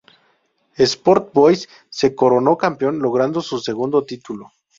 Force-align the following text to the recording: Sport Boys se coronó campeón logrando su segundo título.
Sport 0.83 1.31
Boys 1.31 1.69
se 1.91 2.15
coronó 2.15 2.57
campeón 2.57 2.97
logrando 3.03 3.39
su 3.41 3.59
segundo 3.59 4.03
título. 4.03 4.51